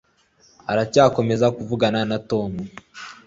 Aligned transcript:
Uracyakomeza 0.71 1.47
kuvugana 1.55 1.99
na 2.09 2.17
Tom? 2.29 2.51